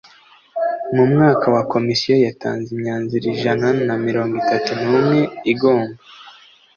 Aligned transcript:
Mu 0.95 1.03
mwaka 1.11 1.45
wa 1.55 1.63
Komisiyo 1.73 2.15
yatanze 2.25 2.67
imyanzuro 2.75 3.25
ijana 3.33 3.67
na 3.87 3.95
mirongo 4.05 4.33
itatu 4.43 4.69
n 4.81 4.83
umwe 4.99 5.19
igomba 5.51 5.95